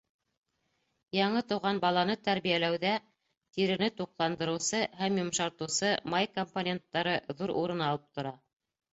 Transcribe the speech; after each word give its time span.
Яңы 1.15 1.41
тыуған 1.49 1.81
баланы 1.81 2.13
тәрбиәләүҙә 2.27 2.93
тирене 3.57 3.89
туҡландырыусы 3.99 4.79
һәм 5.01 5.19
йомшартыусы 5.23 5.91
май 6.15 6.29
компоненттары 6.39 7.13
ҙур 7.43 7.53
урын 7.65 7.85
алып 7.91 8.09
тора. 8.19 8.33